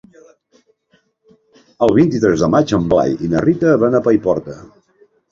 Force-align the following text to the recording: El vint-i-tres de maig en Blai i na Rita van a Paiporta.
El 1.87 1.93
vint-i-tres 1.97 2.43
de 2.45 2.49
maig 2.53 2.73
en 2.77 2.87
Blai 2.93 3.13
i 3.27 3.29
na 3.33 3.43
Rita 3.45 3.75
van 3.85 3.99
a 3.99 4.03
Paiporta. 4.07 4.57